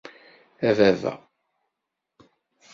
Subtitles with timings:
[0.69, 1.13] A Baba!